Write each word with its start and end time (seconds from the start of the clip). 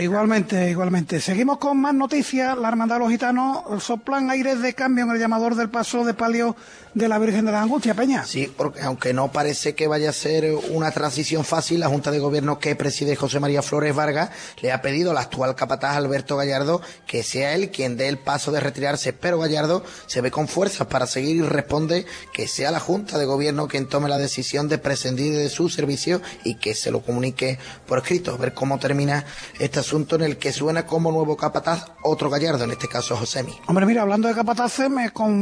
Igualmente, 0.00 0.70
igualmente. 0.70 1.20
Seguimos 1.20 1.58
con 1.58 1.78
más 1.78 1.92
noticias. 1.92 2.56
La 2.56 2.68
Hermandad 2.68 2.96
de 2.96 3.00
los 3.00 3.10
Gitanos 3.10 3.82
soplan 3.82 4.30
aires 4.30 4.62
de 4.62 4.72
cambio 4.72 5.04
en 5.04 5.10
el 5.10 5.18
llamador 5.18 5.56
del 5.56 5.68
paso 5.68 6.06
de 6.06 6.14
palio 6.14 6.56
de 6.94 7.06
la 7.06 7.18
Virgen 7.18 7.44
de 7.44 7.52
la 7.52 7.60
Angustia, 7.60 7.94
Peña. 7.94 8.24
Sí, 8.24 8.52
porque 8.56 8.80
aunque 8.80 9.12
no 9.12 9.30
parece 9.30 9.74
que 9.74 9.86
vaya 9.86 10.10
a 10.10 10.12
ser 10.14 10.54
una 10.70 10.90
transición 10.90 11.44
fácil, 11.44 11.80
la 11.80 11.88
Junta 11.88 12.10
de 12.10 12.18
Gobierno 12.18 12.58
que 12.58 12.74
preside 12.74 13.14
José 13.14 13.38
María 13.40 13.62
Flores 13.62 13.94
Vargas 13.94 14.30
le 14.60 14.72
ha 14.72 14.82
pedido 14.82 15.10
al 15.10 15.18
actual 15.18 15.54
capataz 15.54 15.96
Alberto 15.96 16.36
Gallardo 16.36 16.80
que 17.06 17.22
sea 17.22 17.54
él 17.54 17.70
quien 17.70 17.96
dé 17.96 18.08
el 18.08 18.18
paso 18.18 18.50
de 18.50 18.60
retirarse, 18.60 19.12
pero 19.12 19.38
Gallardo 19.38 19.84
se 20.06 20.20
ve 20.20 20.30
con 20.30 20.48
fuerzas 20.48 20.86
para 20.88 21.06
seguir 21.06 21.36
y 21.36 21.42
responde 21.42 22.06
que 22.32 22.48
sea 22.48 22.70
la 22.70 22.80
Junta 22.80 23.18
de 23.18 23.26
Gobierno 23.26 23.68
quien 23.68 23.86
tome 23.86 24.08
la 24.08 24.18
decisión 24.18 24.68
de 24.68 24.78
prescindir 24.78 25.34
de 25.36 25.48
su 25.48 25.68
servicio 25.68 26.20
y 26.42 26.56
que 26.56 26.74
se 26.74 26.90
lo 26.90 27.02
comunique 27.02 27.58
por 27.86 27.98
escrito. 27.98 28.34
A 28.34 28.36
ver 28.36 28.54
cómo 28.54 28.78
termina 28.78 29.26
este 29.60 29.82
asunto 29.90 30.14
en 30.14 30.22
el 30.22 30.36
que 30.36 30.52
suena 30.52 30.86
como 30.86 31.10
nuevo 31.10 31.36
capataz 31.36 31.86
otro 32.04 32.30
Gallardo, 32.30 32.62
en 32.62 32.70
este 32.70 32.86
caso 32.86 33.16
Josemi. 33.16 33.58
Hombre, 33.66 33.86
mira, 33.86 34.02
hablando 34.02 34.28
de 34.28 34.34
capataces, 34.34 34.88
me 34.88 35.10
con 35.10 35.36